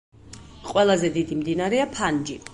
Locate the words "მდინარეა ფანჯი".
1.43-2.43